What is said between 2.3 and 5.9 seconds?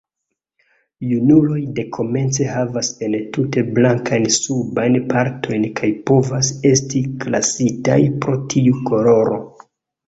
havas entute blankajn subajn partojn